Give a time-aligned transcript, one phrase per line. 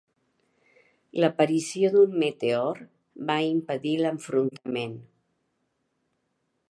[1.23, 2.81] L'aparició d'un meteor
[3.29, 4.97] va impedir l'enfrontament.